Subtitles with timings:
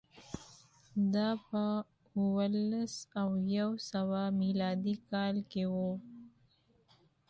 [1.13, 1.63] دا په
[2.17, 5.75] اووه لس او یو سوه میلادي کال کې و